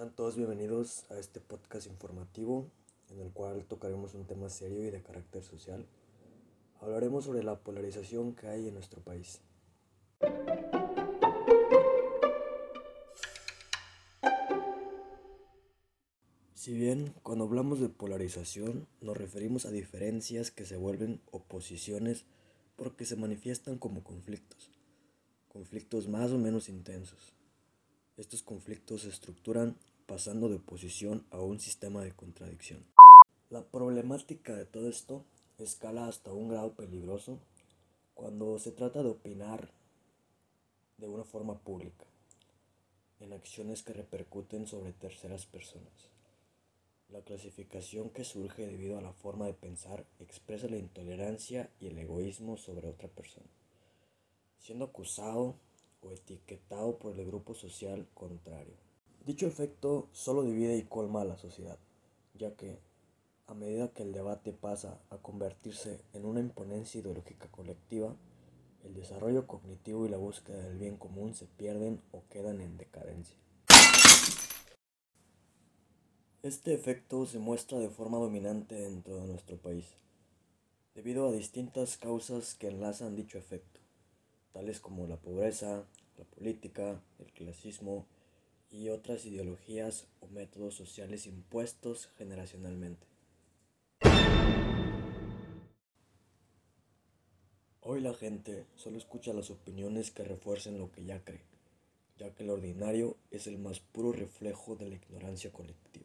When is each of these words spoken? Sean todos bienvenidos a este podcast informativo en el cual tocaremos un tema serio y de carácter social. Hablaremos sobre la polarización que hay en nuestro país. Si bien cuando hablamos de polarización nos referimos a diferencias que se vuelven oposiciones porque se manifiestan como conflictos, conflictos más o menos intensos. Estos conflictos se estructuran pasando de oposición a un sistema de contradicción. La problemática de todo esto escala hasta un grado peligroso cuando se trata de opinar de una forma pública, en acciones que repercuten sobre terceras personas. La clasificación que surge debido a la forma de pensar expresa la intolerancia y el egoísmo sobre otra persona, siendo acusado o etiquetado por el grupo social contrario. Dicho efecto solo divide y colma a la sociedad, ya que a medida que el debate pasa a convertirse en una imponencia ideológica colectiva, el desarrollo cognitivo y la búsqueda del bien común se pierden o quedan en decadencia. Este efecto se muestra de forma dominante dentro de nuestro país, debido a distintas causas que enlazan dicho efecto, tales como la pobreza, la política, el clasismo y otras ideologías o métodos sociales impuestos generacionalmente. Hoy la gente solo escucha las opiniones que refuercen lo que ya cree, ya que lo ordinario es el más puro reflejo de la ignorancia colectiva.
Sean 0.00 0.14
todos 0.16 0.34
bienvenidos 0.34 1.04
a 1.10 1.18
este 1.18 1.40
podcast 1.40 1.86
informativo 1.86 2.70
en 3.10 3.20
el 3.20 3.30
cual 3.32 3.66
tocaremos 3.66 4.14
un 4.14 4.24
tema 4.24 4.48
serio 4.48 4.82
y 4.82 4.90
de 4.90 5.02
carácter 5.02 5.42
social. 5.42 5.84
Hablaremos 6.80 7.26
sobre 7.26 7.42
la 7.42 7.58
polarización 7.58 8.34
que 8.34 8.46
hay 8.46 8.68
en 8.68 8.72
nuestro 8.72 9.02
país. 9.02 9.42
Si 16.54 16.72
bien 16.72 17.12
cuando 17.22 17.44
hablamos 17.44 17.78
de 17.78 17.90
polarización 17.90 18.88
nos 19.02 19.18
referimos 19.18 19.66
a 19.66 19.70
diferencias 19.70 20.50
que 20.50 20.64
se 20.64 20.78
vuelven 20.78 21.20
oposiciones 21.30 22.24
porque 22.74 23.04
se 23.04 23.16
manifiestan 23.16 23.76
como 23.76 24.02
conflictos, 24.02 24.70
conflictos 25.48 26.08
más 26.08 26.30
o 26.30 26.38
menos 26.38 26.70
intensos. 26.70 27.34
Estos 28.20 28.42
conflictos 28.42 29.00
se 29.00 29.08
estructuran 29.08 29.78
pasando 30.06 30.50
de 30.50 30.56
oposición 30.56 31.24
a 31.30 31.40
un 31.40 31.58
sistema 31.58 32.02
de 32.02 32.12
contradicción. 32.12 32.84
La 33.48 33.62
problemática 33.62 34.54
de 34.54 34.66
todo 34.66 34.90
esto 34.90 35.24
escala 35.56 36.06
hasta 36.06 36.30
un 36.30 36.50
grado 36.50 36.74
peligroso 36.74 37.38
cuando 38.12 38.58
se 38.58 38.72
trata 38.72 39.02
de 39.02 39.08
opinar 39.08 39.72
de 40.98 41.08
una 41.08 41.24
forma 41.24 41.60
pública, 41.60 42.04
en 43.20 43.32
acciones 43.32 43.82
que 43.82 43.94
repercuten 43.94 44.66
sobre 44.66 44.92
terceras 44.92 45.46
personas. 45.46 46.10
La 47.08 47.22
clasificación 47.22 48.10
que 48.10 48.24
surge 48.24 48.66
debido 48.66 48.98
a 48.98 49.00
la 49.00 49.14
forma 49.14 49.46
de 49.46 49.54
pensar 49.54 50.04
expresa 50.18 50.68
la 50.68 50.76
intolerancia 50.76 51.70
y 51.80 51.86
el 51.86 51.98
egoísmo 51.98 52.58
sobre 52.58 52.86
otra 52.86 53.08
persona, 53.08 53.48
siendo 54.58 54.84
acusado 54.84 55.56
o 56.02 56.12
etiquetado 56.12 56.98
por 56.98 57.18
el 57.18 57.26
grupo 57.26 57.54
social 57.54 58.06
contrario. 58.14 58.74
Dicho 59.24 59.46
efecto 59.46 60.08
solo 60.12 60.42
divide 60.42 60.76
y 60.76 60.84
colma 60.84 61.22
a 61.22 61.26
la 61.26 61.36
sociedad, 61.36 61.78
ya 62.34 62.54
que 62.56 62.78
a 63.46 63.54
medida 63.54 63.92
que 63.92 64.02
el 64.02 64.12
debate 64.12 64.52
pasa 64.52 65.00
a 65.10 65.18
convertirse 65.18 66.00
en 66.12 66.24
una 66.24 66.40
imponencia 66.40 67.00
ideológica 67.00 67.48
colectiva, 67.50 68.14
el 68.84 68.94
desarrollo 68.94 69.46
cognitivo 69.46 70.06
y 70.06 70.08
la 70.08 70.16
búsqueda 70.16 70.62
del 70.62 70.78
bien 70.78 70.96
común 70.96 71.34
se 71.34 71.46
pierden 71.46 72.00
o 72.12 72.22
quedan 72.30 72.60
en 72.60 72.78
decadencia. 72.78 73.36
Este 76.42 76.72
efecto 76.72 77.26
se 77.26 77.38
muestra 77.38 77.78
de 77.78 77.90
forma 77.90 78.16
dominante 78.16 78.74
dentro 78.74 79.16
de 79.16 79.26
nuestro 79.26 79.58
país, 79.58 79.84
debido 80.94 81.28
a 81.28 81.32
distintas 81.32 81.98
causas 81.98 82.54
que 82.54 82.68
enlazan 82.68 83.14
dicho 83.14 83.36
efecto, 83.36 83.80
tales 84.52 84.80
como 84.80 85.06
la 85.06 85.16
pobreza, 85.16 85.86
la 86.18 86.24
política, 86.24 87.00
el 87.18 87.32
clasismo 87.32 88.06
y 88.70 88.88
otras 88.88 89.26
ideologías 89.26 90.06
o 90.20 90.28
métodos 90.28 90.74
sociales 90.74 91.26
impuestos 91.26 92.08
generacionalmente. 92.16 93.06
Hoy 97.82 98.00
la 98.00 98.14
gente 98.14 98.66
solo 98.76 98.98
escucha 98.98 99.32
las 99.32 99.50
opiniones 99.50 100.10
que 100.10 100.22
refuercen 100.22 100.78
lo 100.78 100.92
que 100.92 101.04
ya 101.04 101.24
cree, 101.24 101.42
ya 102.18 102.32
que 102.34 102.44
lo 102.44 102.52
ordinario 102.52 103.16
es 103.30 103.46
el 103.46 103.58
más 103.58 103.80
puro 103.80 104.12
reflejo 104.12 104.76
de 104.76 104.88
la 104.88 104.94
ignorancia 104.94 105.50
colectiva. 105.52 105.99